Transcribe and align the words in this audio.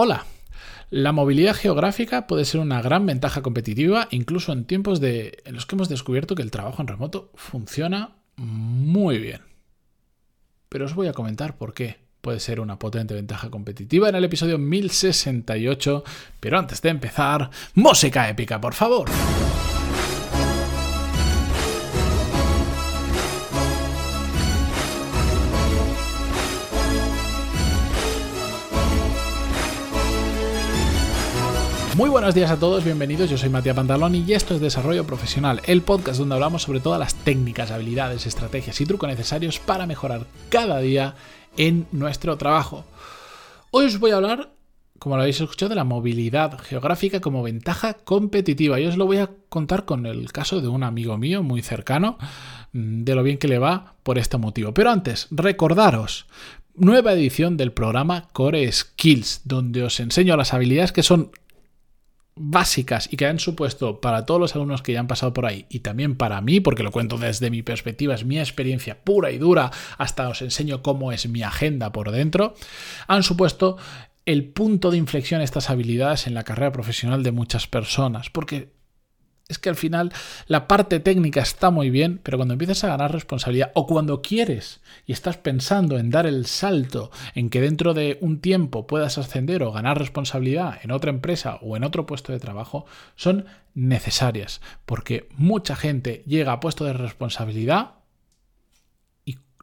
Hola. 0.00 0.26
La 0.90 1.10
movilidad 1.10 1.56
geográfica 1.56 2.28
puede 2.28 2.44
ser 2.44 2.60
una 2.60 2.80
gran 2.80 3.04
ventaja 3.04 3.42
competitiva, 3.42 4.06
incluso 4.12 4.52
en 4.52 4.64
tiempos 4.64 5.00
de, 5.00 5.42
en 5.44 5.56
los 5.56 5.66
que 5.66 5.74
hemos 5.74 5.88
descubierto 5.88 6.36
que 6.36 6.42
el 6.42 6.52
trabajo 6.52 6.80
en 6.80 6.86
remoto 6.86 7.32
funciona 7.34 8.14
muy 8.36 9.18
bien. 9.18 9.40
Pero 10.68 10.84
os 10.84 10.94
voy 10.94 11.08
a 11.08 11.12
comentar 11.12 11.58
por 11.58 11.74
qué 11.74 11.96
puede 12.20 12.38
ser 12.38 12.60
una 12.60 12.78
potente 12.78 13.12
ventaja 13.12 13.50
competitiva 13.50 14.08
en 14.08 14.14
el 14.14 14.22
episodio 14.22 14.56
1068. 14.56 16.04
Pero 16.38 16.60
antes 16.60 16.80
de 16.80 16.90
empezar, 16.90 17.50
música 17.74 18.28
épica, 18.28 18.60
por 18.60 18.74
favor. 18.74 19.10
Muy 31.98 32.10
buenos 32.10 32.32
días 32.32 32.52
a 32.52 32.60
todos, 32.60 32.84
bienvenidos. 32.84 33.28
Yo 33.28 33.36
soy 33.36 33.48
Matías 33.48 33.74
Pantaloni 33.74 34.24
y 34.24 34.32
esto 34.32 34.54
es 34.54 34.60
Desarrollo 34.60 35.04
Profesional, 35.04 35.60
el 35.66 35.82
podcast 35.82 36.20
donde 36.20 36.36
hablamos 36.36 36.62
sobre 36.62 36.78
todas 36.78 37.00
las 37.00 37.16
técnicas, 37.16 37.72
habilidades, 37.72 38.24
estrategias 38.24 38.80
y 38.80 38.86
trucos 38.86 39.08
necesarios 39.08 39.58
para 39.58 39.84
mejorar 39.84 40.24
cada 40.48 40.78
día 40.78 41.16
en 41.56 41.88
nuestro 41.90 42.38
trabajo. 42.38 42.84
Hoy 43.72 43.86
os 43.86 43.98
voy 43.98 44.12
a 44.12 44.16
hablar, 44.18 44.52
como 45.00 45.16
lo 45.16 45.22
habéis 45.22 45.40
escuchado, 45.40 45.70
de 45.70 45.74
la 45.74 45.82
movilidad 45.82 46.56
geográfica 46.60 47.18
como 47.18 47.42
ventaja 47.42 47.94
competitiva. 47.94 48.78
Y 48.78 48.86
os 48.86 48.96
lo 48.96 49.06
voy 49.06 49.16
a 49.16 49.30
contar 49.48 49.84
con 49.84 50.06
el 50.06 50.30
caso 50.30 50.60
de 50.60 50.68
un 50.68 50.84
amigo 50.84 51.18
mío 51.18 51.42
muy 51.42 51.62
cercano, 51.62 52.16
mm, 52.74 53.02
de 53.02 53.14
lo 53.16 53.24
bien 53.24 53.38
que 53.38 53.48
le 53.48 53.58
va 53.58 53.94
por 54.04 54.18
este 54.18 54.36
motivo. 54.36 54.72
Pero 54.72 54.92
antes, 54.92 55.26
recordaros, 55.32 56.26
nueva 56.76 57.12
edición 57.12 57.56
del 57.56 57.72
programa 57.72 58.28
Core 58.32 58.70
Skills, 58.70 59.40
donde 59.42 59.82
os 59.82 59.98
enseño 59.98 60.36
las 60.36 60.54
habilidades 60.54 60.92
que 60.92 61.02
son 61.02 61.32
básicas 62.40 63.08
y 63.12 63.16
que 63.16 63.26
han 63.26 63.38
supuesto 63.38 64.00
para 64.00 64.26
todos 64.26 64.40
los 64.40 64.54
alumnos 64.54 64.82
que 64.82 64.92
ya 64.92 65.00
han 65.00 65.06
pasado 65.06 65.32
por 65.32 65.46
ahí 65.46 65.66
y 65.68 65.80
también 65.80 66.16
para 66.16 66.40
mí, 66.40 66.60
porque 66.60 66.82
lo 66.82 66.90
cuento 66.90 67.18
desde 67.18 67.50
mi 67.50 67.62
perspectiva, 67.62 68.14
es 68.14 68.24
mi 68.24 68.38
experiencia 68.38 69.02
pura 69.02 69.30
y 69.30 69.38
dura, 69.38 69.70
hasta 69.98 70.28
os 70.28 70.42
enseño 70.42 70.82
cómo 70.82 71.12
es 71.12 71.28
mi 71.28 71.42
agenda 71.42 71.92
por 71.92 72.10
dentro, 72.10 72.54
han 73.06 73.22
supuesto 73.22 73.76
el 74.26 74.44
punto 74.44 74.90
de 74.90 74.98
inflexión 74.98 75.40
estas 75.40 75.70
habilidades 75.70 76.26
en 76.26 76.34
la 76.34 76.44
carrera 76.44 76.72
profesional 76.72 77.22
de 77.22 77.32
muchas 77.32 77.66
personas, 77.66 78.28
porque 78.30 78.77
es 79.48 79.58
que 79.58 79.70
al 79.70 79.76
final 79.76 80.12
la 80.46 80.68
parte 80.68 81.00
técnica 81.00 81.40
está 81.40 81.70
muy 81.70 81.88
bien, 81.88 82.20
pero 82.22 82.36
cuando 82.36 82.52
empiezas 82.52 82.84
a 82.84 82.88
ganar 82.88 83.12
responsabilidad 83.12 83.72
o 83.74 83.86
cuando 83.86 84.20
quieres 84.20 84.80
y 85.06 85.12
estás 85.12 85.38
pensando 85.38 85.98
en 85.98 86.10
dar 86.10 86.26
el 86.26 86.44
salto 86.46 87.10
en 87.34 87.48
que 87.48 87.62
dentro 87.62 87.94
de 87.94 88.18
un 88.20 88.40
tiempo 88.40 88.86
puedas 88.86 89.16
ascender 89.16 89.62
o 89.62 89.72
ganar 89.72 89.98
responsabilidad 89.98 90.78
en 90.82 90.90
otra 90.90 91.10
empresa 91.10 91.56
o 91.62 91.76
en 91.76 91.84
otro 91.84 92.04
puesto 92.04 92.32
de 92.32 92.40
trabajo, 92.40 92.84
son 93.16 93.46
necesarias, 93.74 94.60
porque 94.84 95.28
mucha 95.36 95.76
gente 95.76 96.22
llega 96.26 96.52
a 96.52 96.60
puesto 96.60 96.84
de 96.84 96.92
responsabilidad 96.92 97.97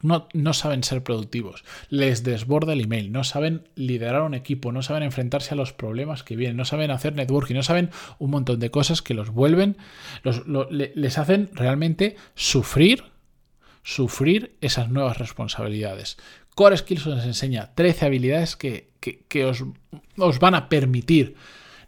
no, 0.06 0.53
saben 0.53 0.84
ser 0.84 1.03
productivos, 1.03 1.64
les 1.89 2.23
desborda 2.23 2.73
el 2.73 2.81
email, 2.81 3.11
no 3.11 3.23
saben 3.23 3.67
liderar 3.75 4.22
un 4.22 4.34
equipo, 4.34 4.72
no 4.72 4.81
saben 4.81 5.03
enfrentarse 5.03 5.53
a 5.53 5.58
los 5.58 5.73
problemas 5.73 6.23
que 6.23 6.36
vienen, 6.36 6.58
no 6.58 6.66
saben 6.66 6.92
hacer 6.92 7.16
networking, 7.16 7.56
no 7.56 7.64
saben 7.64 7.89
un 8.20 8.31
montón 8.31 8.59
de 8.59 8.72
cosas 8.72 9.02
que 9.02 9.14
los 9.14 9.31
vuelven, 9.31 9.78
les 10.70 11.17
hacen 11.17 11.50
realmente 11.53 12.16
sufrir, 12.36 13.06
sufrir 13.84 14.56
esas 14.62 14.89
nuevas 14.89 15.17
responsabilidades. 15.17 16.17
Core 16.56 16.78
Skills 16.78 17.08
os 17.08 17.25
enseña 17.25 17.73
13 17.75 18.06
habilidades 18.06 18.56
que, 18.56 18.88
os, 19.45 19.64
os 20.17 20.40
van 20.40 20.56
a 20.56 20.69
permitir 20.69 21.36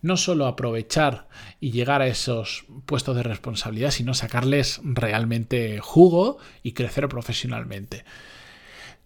no 0.02 0.18
solo 0.18 0.48
aprovechar 0.48 1.28
y 1.60 1.72
llegar 1.72 2.02
a 2.02 2.08
esos 2.08 2.66
puestos 2.86 3.16
de 3.16 3.24
responsabilidad, 3.24 3.92
sino 3.92 4.14
sacarles 4.14 4.82
realmente 4.84 5.80
jugo 5.80 6.38
y 6.64 6.74
crecer 6.74 7.08
profesionalmente. 7.08 8.04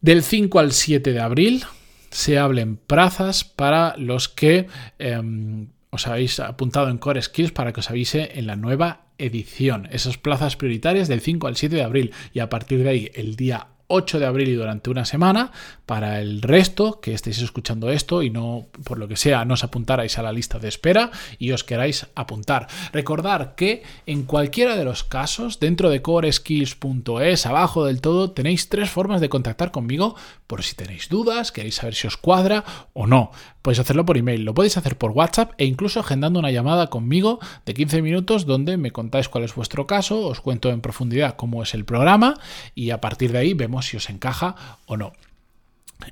Del 0.01 0.23
5 0.23 0.59
al 0.59 0.71
7 0.71 1.13
de 1.13 1.19
abril 1.19 1.63
se 2.09 2.37
hablen 2.37 2.75
plazas 2.75 3.43
para 3.43 3.95
los 3.97 4.29
que 4.29 4.67
em, 4.99 5.67
os 5.91 6.07
habéis 6.07 6.39
apuntado 6.39 6.89
en 6.89 6.97
Core 6.97 7.21
Skills 7.21 7.51
para 7.51 7.73
que 7.73 7.81
os 7.81 7.89
avise 7.89 8.31
en 8.35 8.47
la 8.47 8.55
nueva 8.55 9.05
edición. 9.17 9.87
Esas 9.91 10.17
plazas 10.17 10.55
prioritarias 10.55 11.07
del 11.07 11.21
5 11.21 11.47
al 11.47 11.55
7 11.55 11.75
de 11.75 11.83
abril 11.83 12.13
y 12.33 12.39
a 12.39 12.49
partir 12.49 12.83
de 12.83 12.89
ahí 12.89 13.11
el 13.13 13.35
día 13.35 13.67
8 13.91 14.19
de 14.19 14.25
abril 14.25 14.49
y 14.49 14.53
durante 14.53 14.89
una 14.89 15.05
semana. 15.05 15.51
Para 15.85 16.21
el 16.21 16.41
resto, 16.41 17.01
que 17.01 17.13
estéis 17.13 17.41
escuchando 17.41 17.91
esto 17.91 18.23
y 18.23 18.29
no, 18.29 18.67
por 18.83 18.97
lo 18.97 19.07
que 19.07 19.17
sea, 19.17 19.43
no 19.43 19.55
os 19.55 19.63
apuntarais 19.63 20.17
a 20.17 20.23
la 20.23 20.31
lista 20.31 20.57
de 20.57 20.69
espera 20.69 21.11
y 21.37 21.51
os 21.51 21.63
queráis 21.63 22.07
apuntar. 22.15 22.67
Recordar 22.93 23.55
que 23.55 23.83
en 24.05 24.23
cualquiera 24.23 24.75
de 24.77 24.85
los 24.85 25.03
casos, 25.03 25.59
dentro 25.59 25.89
de 25.89 26.01
coreskills.es, 26.01 27.45
abajo 27.45 27.85
del 27.85 27.99
todo, 27.99 28.31
tenéis 28.31 28.69
tres 28.69 28.89
formas 28.89 29.19
de 29.19 29.29
contactar 29.29 29.71
conmigo 29.71 30.15
por 30.47 30.63
si 30.63 30.75
tenéis 30.75 31.09
dudas, 31.09 31.51
queréis 31.51 31.75
saber 31.75 31.95
si 31.95 32.07
os 32.07 32.17
cuadra 32.17 32.63
o 32.93 33.07
no. 33.07 33.31
Podéis 33.61 33.79
hacerlo 33.79 34.05
por 34.05 34.17
email, 34.17 34.43
lo 34.43 34.53
podéis 34.53 34.77
hacer 34.77 34.97
por 34.97 35.11
WhatsApp 35.11 35.51
e 35.57 35.65
incluso 35.65 35.99
agendando 35.99 36.39
una 36.39 36.51
llamada 36.51 36.87
conmigo 36.87 37.39
de 37.65 37.73
15 37.73 38.01
minutos 38.01 38.45
donde 38.45 38.77
me 38.77 38.91
contáis 38.91 39.29
cuál 39.29 39.43
es 39.43 39.53
vuestro 39.53 39.85
caso, 39.87 40.25
os 40.25 40.41
cuento 40.41 40.69
en 40.69 40.81
profundidad 40.81 41.35
cómo 41.35 41.61
es 41.61 41.73
el 41.73 41.85
programa 41.85 42.35
y 42.73 42.89
a 42.89 43.01
partir 43.01 43.31
de 43.31 43.39
ahí 43.39 43.53
vemos 43.53 43.80
si 43.81 43.97
os 43.97 44.09
encaja 44.09 44.55
o 44.85 44.97
no. 44.97 45.13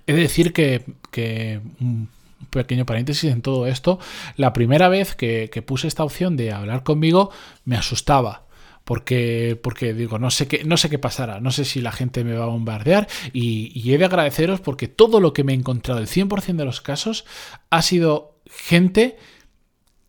He 0.07 0.13
de 0.13 0.21
decir 0.21 0.53
que, 0.53 1.61
un 1.79 2.09
pequeño 2.49 2.85
paréntesis 2.85 3.31
en 3.31 3.41
todo 3.41 3.67
esto, 3.67 3.99
la 4.35 4.53
primera 4.53 4.89
vez 4.89 5.15
que, 5.15 5.63
puse 5.65 5.87
esta 5.87 6.03
opción 6.03 6.37
de 6.37 6.51
hablar 6.51 6.83
conmigo 6.83 7.31
me 7.65 7.75
asustaba 7.75 8.45
porque, 8.85 9.59
porque 9.61 9.93
digo, 9.93 10.17
no 10.17 10.31
sé, 10.31 10.47
qué, 10.47 10.63
no 10.63 10.75
sé 10.75 10.89
qué 10.89 10.97
pasará, 10.97 11.39
no 11.39 11.51
sé 11.51 11.63
si 11.63 11.79
la 11.79 11.91
gente 11.91 12.23
me 12.23 12.33
va 12.33 12.45
a 12.45 12.47
bombardear 12.47 13.07
y, 13.33 13.71
y 13.79 13.93
he 13.93 13.99
de 13.99 14.05
agradeceros 14.05 14.61
porque 14.61 14.87
todo 14.87 15.19
lo 15.19 15.31
que 15.31 15.43
me 15.43 15.53
he 15.53 15.55
encontrado, 15.55 15.99
el 15.99 16.07
100% 16.07 16.55
de 16.55 16.65
los 16.65 16.81
casos, 16.81 17.25
ha 17.69 17.83
sido 17.83 18.39
gente 18.49 19.17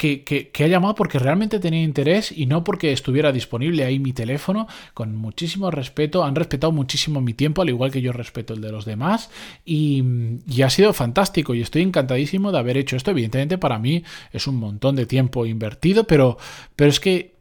que, 0.00 0.50
ha 0.65 0.66
llamado 0.66 0.94
porque 0.94 1.19
realmente 1.19 1.59
tenía 1.59 1.83
interés 1.83 2.33
y 2.33 2.47
no 2.47 2.65
porque 2.65 2.91
estuviera 2.91 3.33
disponible 3.33 3.84
ahí 3.84 3.99
mi 3.99 4.15
teléfono, 4.15 4.66
con 4.94 5.15
muchísimo 5.15 5.71
respeto, 5.71 6.25
han 6.25 6.34
respetado 6.34 6.72
muchísimo 6.72 7.21
mi 7.21 7.34
tiempo, 7.34 7.61
al 7.61 7.69
igual 7.69 7.91
que 7.91 8.00
yo 8.00 8.12
respeto 8.12 8.55
el 8.55 8.62
de 8.62 8.72
los 8.72 8.87
demás, 8.87 9.31
y, 9.65 10.03
y 10.47 10.62
ha 10.62 10.71
sido 10.71 10.94
fantástico 10.94 11.55
y 11.55 11.61
estoy 11.61 11.83
encantadísimo 11.83 12.50
de 12.50 12.59
haber 12.59 12.78
hecho 12.78 12.97
esto. 12.97 13.11
Evidentemente 13.11 13.59
para 13.59 13.78
mí 13.78 14.03
es 14.33 14.47
un 14.47 14.56
montón 14.56 14.97
de 14.97 15.05
tiempo 15.05 15.44
invertido, 15.44 16.05
pero, 16.05 16.38
pero 16.77 16.88
es 16.88 16.99
que 16.99 17.34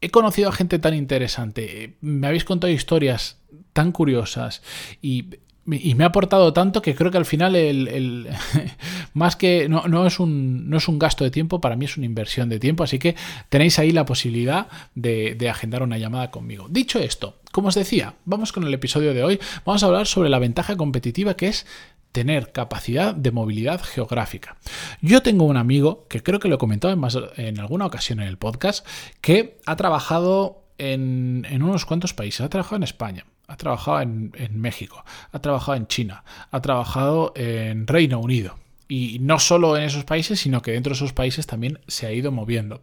he 0.00 0.08
conocido 0.08 0.48
a 0.48 0.52
gente 0.52 0.78
tan 0.78 0.94
interesante, 0.94 1.96
me 2.00 2.26
habéis 2.26 2.44
contado 2.44 2.72
historias 2.72 3.38
tan 3.74 3.92
curiosas 3.92 4.62
y 5.02 5.26
y 5.70 5.94
me 5.94 6.04
ha 6.04 6.08
aportado 6.08 6.52
tanto 6.52 6.82
que 6.82 6.94
creo 6.94 7.10
que 7.10 7.18
al 7.18 7.24
final 7.24 7.54
el, 7.56 8.28
más 9.14 9.36
que 9.36 9.68
no, 9.68 10.06
es 10.06 10.20
un, 10.20 10.70
no 10.70 10.76
es 10.78 10.88
un 10.88 10.98
gasto 10.98 11.24
de 11.24 11.30
tiempo, 11.30 11.60
para 11.60 11.76
mí 11.76 11.84
es 11.84 11.96
una 11.96 12.06
inversión 12.06 12.48
de 12.48 12.58
tiempo, 12.58 12.84
así 12.84 12.98
que 12.98 13.16
tenéis 13.48 13.78
ahí 13.78 13.92
la 13.92 14.04
posibilidad 14.04 14.68
de, 14.94 15.34
de 15.34 15.48
agendar 15.50 15.82
una 15.82 15.98
llamada 15.98 16.30
conmigo. 16.30 16.66
Dicho 16.70 16.98
esto, 16.98 17.38
como 17.52 17.68
os 17.68 17.74
decía, 17.74 18.14
vamos 18.24 18.52
con 18.52 18.64
el 18.64 18.74
episodio 18.74 19.14
de 19.14 19.22
hoy, 19.24 19.40
vamos 19.64 19.82
a 19.82 19.86
hablar 19.86 20.06
sobre 20.06 20.30
la 20.30 20.38
ventaja 20.38 20.76
competitiva 20.76 21.34
que 21.34 21.48
es 21.48 21.66
tener 22.12 22.52
capacidad 22.52 23.14
de 23.14 23.30
movilidad 23.30 23.80
geográfica. 23.82 24.56
Yo 25.00 25.22
tengo 25.22 25.44
un 25.44 25.56
amigo, 25.56 26.06
que 26.08 26.22
creo 26.22 26.40
que 26.40 26.48
lo 26.48 26.56
he 26.56 26.58
comentado 26.58 26.92
en, 26.92 26.98
más, 26.98 27.18
en 27.36 27.60
alguna 27.60 27.86
ocasión 27.86 28.20
en 28.20 28.28
el 28.28 28.38
podcast, 28.38 28.86
que 29.20 29.58
ha 29.66 29.76
trabajado 29.76 30.67
en, 30.78 31.44
unos 31.62 31.84
cuantos 31.84 32.14
países, 32.14 32.40
ha 32.40 32.48
trabajado 32.48 32.76
en 32.76 32.82
España, 32.84 33.26
ha 33.46 33.56
trabajado 33.56 34.00
en, 34.00 34.32
México, 34.52 35.04
ha 35.32 35.38
trabajado 35.40 35.76
en 35.76 35.86
China, 35.86 36.24
ha 36.50 36.60
trabajado 36.60 37.32
en 37.36 37.86
Reino 37.86 38.20
Unido. 38.20 38.56
Y 38.88 39.18
no 39.20 39.38
solo 39.38 39.76
en 39.76 39.82
esos 39.82 40.04
países, 40.04 40.40
sino 40.40 40.62
que 40.62 40.72
dentro 40.72 40.90
de 40.90 40.96
esos 40.96 41.12
países 41.12 41.46
también 41.46 41.80
se 41.88 42.06
ha 42.06 42.12
ido 42.12 42.32
moviendo. 42.32 42.80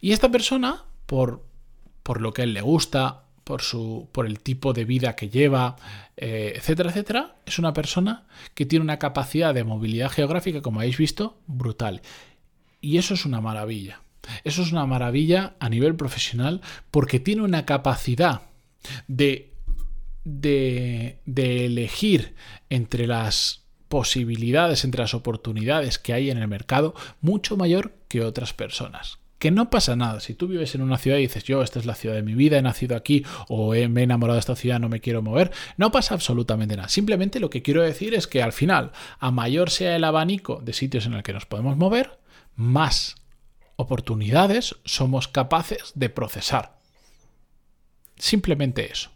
Y 0.00 0.12
esta 0.12 0.30
persona, 0.30 0.84
por, 1.06 1.42
por 2.02 2.20
lo 2.20 2.32
que 2.32 2.42
a 2.42 2.44
él 2.44 2.54
le 2.54 2.60
gusta, 2.60 3.24
por, 3.42 3.62
su, 3.62 4.08
por 4.12 4.26
el 4.26 4.40
tipo 4.40 4.72
de 4.72 4.84
vida 4.84 5.16
que 5.16 5.28
lleva, 5.28 5.76
eh, 6.16 6.54
etcétera, 6.56 6.90
etcétera, 6.90 7.36
es 7.46 7.58
una 7.58 7.72
persona 7.72 8.26
que 8.54 8.66
tiene 8.66 8.84
una 8.84 8.98
capacidad 8.98 9.54
de 9.54 9.64
movilidad 9.64 10.10
geográfica, 10.10 10.62
como 10.62 10.80
habéis 10.80 10.96
visto, 10.96 11.38
brutal. 11.46 12.02
Y 12.80 12.98
eso 12.98 13.14
es 13.14 13.24
una 13.24 13.40
maravilla. 13.40 14.00
Eso 14.44 14.62
es 14.62 14.72
una 14.72 14.86
maravilla 14.86 15.54
a 15.60 15.68
nivel 15.68 15.96
profesional 15.96 16.60
porque 16.90 17.20
tiene 17.20 17.42
una 17.42 17.64
capacidad 17.64 18.42
de 19.08 19.56
de, 20.26 21.20
elegir 21.64 22.34
entre 22.68 23.06
las 23.06 23.62
posibilidades, 23.88 24.84
entre 24.84 25.02
las 25.02 25.14
oportunidades 25.14 25.98
que 25.98 26.12
hay 26.12 26.30
en 26.30 26.38
el 26.38 26.48
mercado, 26.48 26.94
mucho 27.20 27.56
mayor 27.56 27.94
que 28.08 28.22
otras 28.22 28.52
personas. 28.52 29.18
que 29.38 29.50
no 29.50 29.68
pasa 29.68 29.96
nada. 29.96 30.20
Si 30.20 30.32
tú 30.32 30.48
vives 30.48 30.74
en 30.74 30.80
una 30.80 30.96
ciudad 30.96 31.18
y 31.18 31.20
dices, 31.20 31.44
yo, 31.44 31.62
esta 31.62 31.78
es 31.78 31.84
la 31.84 31.94
ciudad 31.94 32.16
de 32.16 32.22
mi 32.22 32.32
vida, 32.32 32.56
he 32.56 32.62
nacido 32.62 32.96
aquí 32.96 33.22
o 33.48 33.72
me 33.72 34.00
he 34.00 34.04
enamorado 34.04 34.36
de 34.36 34.40
esta 34.40 34.56
ciudad, 34.56 34.80
no 34.80 34.88
me 34.88 35.00
quiero 35.00 35.20
mover, 35.20 35.52
no 35.76 35.92
pasa 35.92 36.14
absolutamente 36.14 36.74
nada. 36.74 36.88
Simplemente 36.88 37.38
lo 37.38 37.50
que 37.50 37.60
quiero 37.60 37.82
decir 37.82 38.14
es 38.14 38.26
que 38.26 38.42
al 38.42 38.54
final, 38.54 38.92
a 39.18 39.30
mayor 39.30 39.68
sea 39.68 39.94
el 39.94 40.04
abanico 40.04 40.62
de 40.64 40.72
sitios 40.72 41.04
en 41.04 41.12
el 41.12 41.22
que 41.22 41.34
nos 41.34 41.44
podemos 41.44 41.76
mover, 41.76 42.18
más 42.54 43.16
oportunidades 43.76 44.76
somos 44.84 45.28
capaces 45.28 45.92
de 45.94 46.08
procesar. 46.08 46.78
Simplemente 48.16 48.90
eso. 48.90 49.10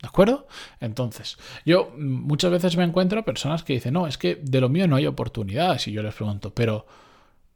¿De 0.00 0.08
acuerdo? 0.08 0.46
Entonces, 0.80 1.38
yo 1.64 1.92
muchas 1.96 2.50
veces 2.50 2.76
me 2.76 2.84
encuentro 2.84 3.24
personas 3.24 3.64
que 3.64 3.72
dicen, 3.72 3.94
no, 3.94 4.06
es 4.06 4.18
que 4.18 4.36
de 4.36 4.60
lo 4.60 4.68
mío 4.68 4.86
no 4.86 4.96
hay 4.96 5.06
oportunidades. 5.06 5.88
Y 5.88 5.92
yo 5.92 6.02
les 6.02 6.14
pregunto, 6.14 6.52
pero 6.52 6.86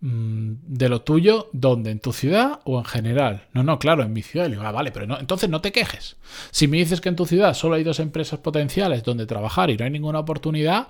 Mm, 0.01 0.53
de 0.63 0.89
lo 0.89 1.03
tuyo, 1.03 1.51
¿dónde? 1.53 1.91
¿En 1.91 1.99
tu 1.99 2.13
ciudad 2.13 2.61
o 2.65 2.79
en 2.79 2.85
general? 2.85 3.49
No, 3.53 3.65
no, 3.65 3.79
claro, 3.81 4.05
en 4.05 4.13
mi 4.13 4.23
ciudad. 4.23 4.47
Y 4.47 4.51
digo, 4.51 4.63
ah, 4.63 4.71
vale, 4.71 4.93
pero 4.93 5.07
no, 5.07 5.19
entonces 5.19 5.51
no 5.51 5.61
te 5.61 5.73
quejes. 5.73 6.17
Si 6.51 6.69
me 6.69 6.77
dices 6.77 7.01
que 7.01 7.09
en 7.09 7.17
tu 7.17 7.27
ciudad 7.27 7.55
solo 7.55 7.75
hay 7.75 7.85
dos 7.85 7.99
empresas 7.99 8.39
potenciales 8.39 9.03
donde 9.03 9.27
trabajar 9.27 9.71
y 9.71 9.77
no 9.77 9.85
hay 9.85 9.91
ninguna 9.91 10.21
oportunidad, 10.21 10.89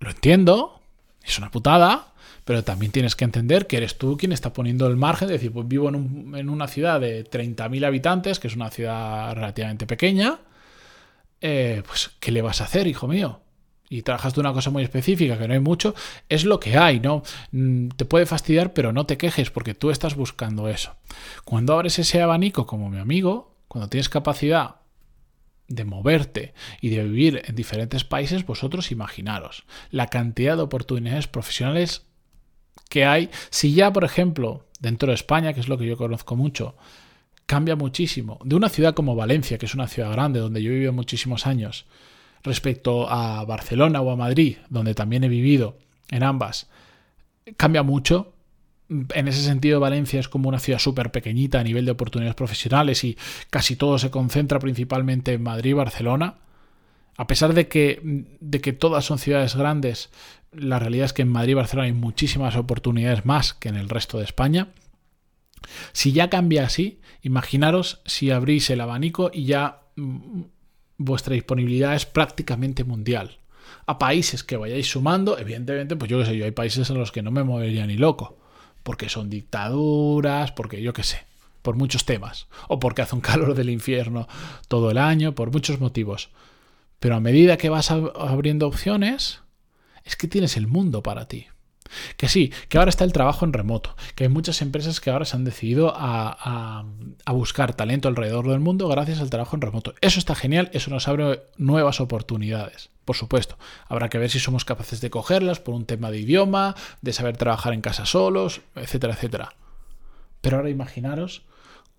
lo 0.00 0.10
entiendo, 0.10 0.80
es 1.22 1.38
una 1.38 1.50
putada, 1.50 2.12
pero 2.48 2.64
también 2.64 2.92
tienes 2.92 3.14
que 3.14 3.26
entender 3.26 3.66
que 3.66 3.76
eres 3.76 3.98
tú 3.98 4.16
quien 4.16 4.32
está 4.32 4.54
poniendo 4.54 4.86
el 4.86 4.96
margen 4.96 5.28
de 5.28 5.34
decir, 5.34 5.52
pues 5.52 5.68
vivo 5.68 5.90
en, 5.90 6.32
en 6.34 6.48
una 6.48 6.66
ciudad 6.66 6.98
de 6.98 7.22
30.000 7.22 7.84
habitantes, 7.84 8.38
que 8.38 8.48
es 8.48 8.56
una 8.56 8.70
ciudad 8.70 9.34
relativamente 9.34 9.86
pequeña, 9.86 10.38
eh, 11.42 11.82
pues 11.86 12.12
¿qué 12.18 12.32
le 12.32 12.40
vas 12.40 12.62
a 12.62 12.64
hacer, 12.64 12.86
hijo 12.86 13.06
mío? 13.06 13.42
y 13.90 14.00
trabajas 14.00 14.32
de 14.32 14.40
una 14.40 14.54
cosa 14.54 14.70
muy 14.70 14.82
específica, 14.82 15.36
que 15.36 15.46
no 15.46 15.52
hay 15.52 15.60
mucho, 15.60 15.94
es 16.30 16.46
lo 16.46 16.58
que 16.58 16.78
hay, 16.78 17.00
¿no? 17.00 17.22
Mm, 17.52 17.88
te 17.88 18.06
puede 18.06 18.24
fastidiar, 18.24 18.72
pero 18.72 18.94
no 18.94 19.04
te 19.04 19.18
quejes 19.18 19.50
porque 19.50 19.74
tú 19.74 19.90
estás 19.90 20.14
buscando 20.14 20.70
eso. 20.70 20.96
Cuando 21.44 21.74
abres 21.74 21.98
ese 21.98 22.22
abanico 22.22 22.66
como 22.66 22.88
mi 22.88 22.98
amigo, 22.98 23.58
cuando 23.68 23.90
tienes 23.90 24.08
capacidad 24.08 24.76
de 25.66 25.84
moverte 25.84 26.54
y 26.80 26.88
de 26.88 27.04
vivir 27.04 27.42
en 27.44 27.54
diferentes 27.54 28.04
países, 28.04 28.46
vosotros 28.46 28.90
imaginaros 28.90 29.64
la 29.90 30.06
cantidad 30.06 30.56
de 30.56 30.62
oportunidades 30.62 31.26
profesionales 31.26 32.07
que 32.88 33.04
hay. 33.04 33.30
Si 33.50 33.74
ya, 33.74 33.92
por 33.92 34.04
ejemplo, 34.04 34.64
dentro 34.80 35.08
de 35.08 35.14
España, 35.14 35.52
que 35.52 35.60
es 35.60 35.68
lo 35.68 35.78
que 35.78 35.86
yo 35.86 35.96
conozco 35.96 36.36
mucho, 36.36 36.74
cambia 37.46 37.76
muchísimo. 37.76 38.38
De 38.44 38.56
una 38.56 38.68
ciudad 38.68 38.94
como 38.94 39.16
Valencia, 39.16 39.58
que 39.58 39.66
es 39.66 39.74
una 39.74 39.88
ciudad 39.88 40.12
grande 40.12 40.40
donde 40.40 40.62
yo 40.62 40.70
he 40.70 40.74
vivido 40.74 40.92
muchísimos 40.92 41.46
años, 41.46 41.86
respecto 42.42 43.10
a 43.10 43.44
Barcelona 43.44 44.00
o 44.00 44.10
a 44.10 44.16
Madrid, 44.16 44.58
donde 44.68 44.94
también 44.94 45.24
he 45.24 45.28
vivido 45.28 45.78
en 46.10 46.22
ambas, 46.22 46.68
cambia 47.56 47.82
mucho. 47.82 48.32
En 48.88 49.28
ese 49.28 49.42
sentido, 49.42 49.80
Valencia 49.80 50.20
es 50.20 50.28
como 50.28 50.48
una 50.48 50.58
ciudad 50.58 50.78
súper 50.78 51.10
pequeñita 51.10 51.60
a 51.60 51.64
nivel 51.64 51.84
de 51.84 51.92
oportunidades 51.92 52.36
profesionales 52.36 53.04
y 53.04 53.18
casi 53.50 53.76
todo 53.76 53.98
se 53.98 54.10
concentra 54.10 54.58
principalmente 54.58 55.32
en 55.32 55.42
Madrid 55.42 55.70
y 55.70 55.74
Barcelona. 55.74 56.36
A 57.16 57.26
pesar 57.26 57.52
de 57.52 57.66
que, 57.66 58.26
de 58.40 58.60
que 58.60 58.72
todas 58.72 59.04
son 59.04 59.18
ciudades 59.18 59.56
grandes, 59.56 60.10
la 60.52 60.78
realidad 60.78 61.06
es 61.06 61.12
que 61.12 61.22
en 61.22 61.28
Madrid 61.28 61.52
y 61.52 61.54
Barcelona 61.54 61.86
hay 61.86 61.92
muchísimas 61.92 62.56
oportunidades 62.56 63.24
más 63.24 63.54
que 63.54 63.68
en 63.68 63.76
el 63.76 63.88
resto 63.88 64.18
de 64.18 64.24
España. 64.24 64.68
Si 65.92 66.12
ya 66.12 66.30
cambia 66.30 66.64
así, 66.64 67.00
imaginaros 67.22 68.00
si 68.06 68.30
abrís 68.30 68.70
el 68.70 68.80
abanico 68.80 69.30
y 69.32 69.44
ya 69.44 69.82
mm, 69.96 70.42
vuestra 70.96 71.34
disponibilidad 71.34 71.94
es 71.94 72.06
prácticamente 72.06 72.84
mundial. 72.84 73.38
A 73.86 73.98
países 73.98 74.44
que 74.44 74.56
vayáis 74.56 74.90
sumando, 74.90 75.38
evidentemente, 75.38 75.96
pues 75.96 76.10
yo 76.10 76.18
qué 76.18 76.26
sé, 76.26 76.36
yo 76.36 76.44
hay 76.44 76.50
países 76.50 76.88
en 76.90 76.98
los 76.98 77.12
que 77.12 77.22
no 77.22 77.30
me 77.30 77.44
movería 77.44 77.86
ni 77.86 77.96
loco, 77.96 78.38
porque 78.82 79.08
son 79.08 79.28
dictaduras, 79.28 80.52
porque 80.52 80.82
yo 80.82 80.92
qué 80.92 81.02
sé, 81.02 81.24
por 81.62 81.76
muchos 81.76 82.04
temas, 82.04 82.48
o 82.68 82.78
porque 82.78 83.02
hace 83.02 83.14
un 83.14 83.20
calor 83.22 83.54
del 83.54 83.70
infierno 83.70 84.26
todo 84.68 84.90
el 84.90 84.98
año, 84.98 85.34
por 85.34 85.52
muchos 85.52 85.80
motivos. 85.80 86.30
Pero 86.98 87.16
a 87.16 87.20
medida 87.20 87.58
que 87.58 87.68
vas 87.68 87.90
abriendo 87.90 88.66
opciones, 88.66 89.40
es 90.08 90.16
que 90.16 90.26
tienes 90.26 90.56
el 90.56 90.66
mundo 90.66 91.02
para 91.02 91.28
ti. 91.28 91.46
Que 92.16 92.28
sí, 92.28 92.52
que 92.68 92.78
ahora 92.78 92.90
está 92.90 93.04
el 93.04 93.12
trabajo 93.12 93.44
en 93.44 93.52
remoto, 93.52 93.94
que 94.14 94.24
hay 94.24 94.30
muchas 94.30 94.60
empresas 94.62 95.00
que 95.00 95.10
ahora 95.10 95.24
se 95.24 95.36
han 95.36 95.44
decidido 95.44 95.92
a, 95.94 96.84
buscar 97.26 97.74
talento 97.74 98.08
alrededor 98.08 98.48
del 98.48 98.60
mundo 98.60 98.88
gracias 98.88 99.20
al 99.20 99.30
trabajo 99.30 99.56
en 99.56 99.62
remoto. 99.62 99.94
Eso 100.00 100.18
está 100.18 100.34
genial, 100.34 100.70
eso 100.72 100.90
nos 100.90 101.08
abre 101.08 101.42
nuevas 101.56 102.00
oportunidades. 102.00 102.90
Por 103.04 103.16
supuesto, 103.16 103.58
habrá 103.86 104.08
que 104.08 104.18
ver 104.18 104.30
si 104.30 104.38
somos 104.38 104.64
capaces 104.64 105.00
de 105.00 105.10
cogerlas 105.10 105.60
por 105.60 105.74
un 105.74 105.86
tema 105.86 106.10
de 106.10 106.20
idioma, 106.20 106.74
de 107.00 107.12
saber 107.12 107.36
trabajar 107.36 107.72
en 107.72 107.80
casa 107.80 108.04
solos, 108.04 108.60
etcétera, 108.74 109.14
etcétera. 109.14 109.54
Pero 110.40 110.56
ahora 110.58 110.70
imaginaros 110.70 111.42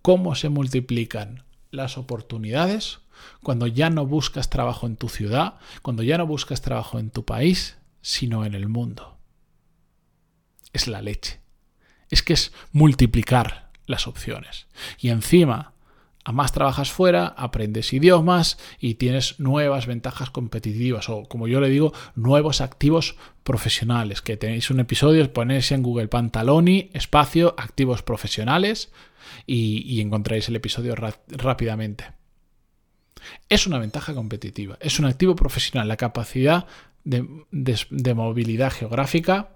cómo 0.02 0.36
se 0.36 0.50
multiplican 0.50 1.44
las 1.72 1.98
oportunidades 1.98 3.00
cuando 3.42 3.68
ya 3.68 3.90
no 3.90 4.06
buscas 4.06 4.50
trabajo 4.50 4.88
en 4.88 4.98
tu 4.98 5.10
ciudad, 5.10 5.56
cuando 5.82 6.04
ya 6.04 6.18
no 6.18 6.28
buscas 6.28 6.62
trabajo 6.62 7.00
en 7.00 7.10
tu 7.10 7.26
país, 7.26 7.79
sino 8.01 8.46
en 8.46 8.54
el 8.54 8.68
mundo 8.68 9.19
es 10.74 10.88
la 10.88 11.01
leche. 11.01 11.40
Es 12.10 12.24
que 12.24 12.34
es 12.34 12.51
multiplicar 12.72 13.69
las 13.86 14.07
opciones. 14.07 14.68
Y 15.00 15.10
encima, 15.10 15.74
a 16.24 16.31
más 16.31 16.51
trabajas 16.51 16.92
fuera, 16.92 17.28
aprendes 17.28 17.94
idiomas 17.94 18.57
y 18.80 18.96
tienes 18.96 19.40
nuevas 19.40 19.88
ventajas 19.88 20.30
competitivas 20.30 21.10
o, 21.10 21.24
como 21.24 21.48
yo 21.48 21.60
le 21.62 21.69
digo, 21.69 21.94
nuevos 22.16 22.62
activos 22.62 23.16
profesionales. 23.44 24.22
Que 24.22 24.38
tenéis 24.38 24.69
un 24.69 24.80
episodio, 24.80 25.31
ponéis 25.34 25.72
en 25.72 25.84
Google 25.84 26.07
Pantaloni, 26.07 26.90
espacio, 26.94 27.56
activos 27.57 28.04
profesionales 28.04 28.92
y, 29.46 30.01
encontráis 30.01 30.48
el 30.50 30.56
episodio 30.56 30.96
rápidamente. 30.96 32.19
Es 33.50 33.68
una 33.68 33.80
ventaja 33.80 34.13
competitiva, 34.13 34.77
es 34.81 35.00
un 35.00 35.06
activo 35.06 35.36
profesional, 35.36 35.88
la 35.88 35.98
capacidad 35.98 36.66
de 37.04 38.13
movilidad 38.13 38.71
geográfica 38.71 39.50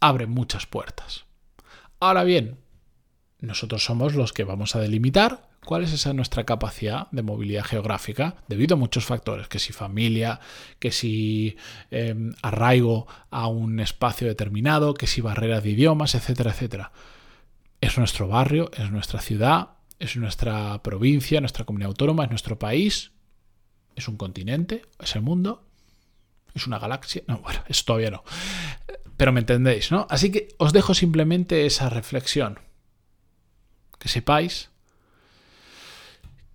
abre 0.00 0.26
muchas 0.26 0.66
puertas. 0.66 1.24
Ahora 2.00 2.24
bien, 2.24 2.58
nosotros 3.40 3.84
somos 3.84 4.14
los 4.14 4.32
que 4.32 4.44
vamos 4.44 4.74
a 4.74 4.80
delimitar 4.80 5.48
cuál 5.64 5.84
es 5.84 5.92
esa 5.92 6.12
nuestra 6.12 6.44
capacidad 6.44 7.08
de 7.10 7.22
movilidad 7.22 7.64
geográfica 7.64 8.36
debido 8.48 8.74
a 8.74 8.78
muchos 8.78 9.04
factores, 9.04 9.48
que 9.48 9.58
si 9.58 9.72
familia, 9.72 10.40
que 10.78 10.90
si 10.90 11.56
em, 11.90 12.32
arraigo 12.42 13.06
a 13.30 13.46
un 13.46 13.80
espacio 13.80 14.26
determinado, 14.26 14.94
que 14.94 15.06
si 15.06 15.20
barreras 15.20 15.62
de 15.62 15.70
idiomas, 15.70 16.14
etcétera, 16.14 16.50
etcétera. 16.50 16.92
Es 17.80 17.96
nuestro 17.98 18.28
barrio, 18.28 18.70
es 18.76 18.90
nuestra 18.90 19.20
ciudad, 19.20 19.70
es 20.00 20.16
nuestra 20.16 20.82
provincia, 20.82 21.40
nuestra 21.40 21.64
comunidad 21.64 21.88
autónoma, 21.88 22.24
es 22.24 22.30
nuestro 22.30 22.58
país, 22.58 23.12
es 23.94 24.08
un 24.08 24.16
continente, 24.16 24.82
es 24.98 25.14
el 25.14 25.22
mundo, 25.22 25.68
es 26.54 26.66
una 26.66 26.78
galaxia. 26.78 27.22
No, 27.28 27.38
bueno, 27.38 27.62
eso 27.68 27.84
todavía 27.84 28.10
no. 28.10 28.24
Pero 29.16 29.32
me 29.32 29.40
entendéis, 29.40 29.92
¿no? 29.92 30.06
Así 30.10 30.32
que 30.32 30.48
os 30.58 30.72
dejo 30.72 30.94
simplemente 30.94 31.66
esa 31.66 31.90
reflexión. 31.90 32.58
Que 33.98 34.08
sepáis 34.08 34.70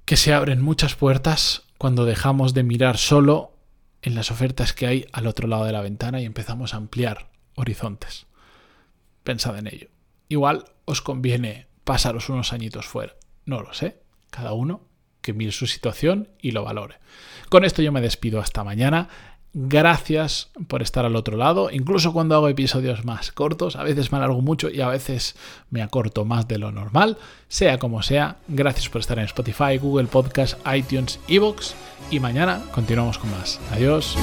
que 0.06 0.18
se 0.18 0.34
abren 0.34 0.62
muchas 0.62 0.96
puertas 0.96 1.64
cuando 1.78 2.06
dejamos 2.06 2.54
de 2.56 2.64
mirar 2.64 2.98
solo 2.98 3.58
en 4.02 4.16
las 4.16 4.32
ofertas 4.32 4.74
que 4.74 4.88
hay 4.88 5.06
al 5.14 5.28
otro 5.28 5.48
lado 5.48 5.66
de 5.66 5.72
la 5.72 5.82
ventana 5.82 6.20
y 6.20 6.26
empezamos 6.26 6.74
a 6.74 6.78
ampliar 6.78 7.30
horizontes. 7.56 8.26
Pensad 9.24 9.58
en 9.58 9.68
ello. 9.68 9.90
Igual 10.30 10.66
os 10.86 11.02
conviene 11.02 11.68
pasaros 11.84 12.30
unos 12.30 12.54
añitos 12.54 12.88
fuera. 12.88 13.16
No 13.46 13.62
lo 13.62 13.74
sé. 13.74 13.98
Cada 14.30 14.54
uno 14.54 14.82
que 15.22 15.34
mire 15.34 15.52
su 15.52 15.66
situación 15.66 16.30
y 16.42 16.52
lo 16.52 16.64
valore. 16.64 16.96
Con 17.50 17.66
esto 17.66 17.82
yo 17.82 17.92
me 17.92 18.02
despido 18.02 18.40
hasta 18.40 18.64
mañana. 18.64 19.10
Gracias 19.58 20.50
por 20.68 20.82
estar 20.82 21.06
al 21.06 21.16
otro 21.16 21.38
lado. 21.38 21.70
Incluso 21.72 22.12
cuando 22.12 22.36
hago 22.36 22.50
episodios 22.50 23.06
más 23.06 23.32
cortos, 23.32 23.78
a 23.78 23.84
veces 23.84 24.12
me 24.12 24.18
alargo 24.18 24.42
mucho 24.42 24.70
y 24.70 24.82
a 24.82 24.90
veces 24.90 25.36
me 25.70 25.82
acorto 25.82 26.26
más 26.26 26.48
de 26.48 26.60
lo 26.60 26.72
normal. 26.74 27.18
Sea 27.48 27.80
como 27.80 28.04
sea, 28.04 28.38
gracias 28.50 28.90
por 28.90 29.00
estar 29.00 29.18
en 29.18 29.26
Spotify, 29.26 29.78
Google 29.78 30.08
Podcast, 30.08 30.60
iTunes, 30.68 31.20
Evox 31.30 31.74
y 32.12 32.20
mañana 32.20 32.64
continuamos 32.74 33.18
con 33.18 33.32
más. 33.32 33.62
Adiós. 33.72 34.18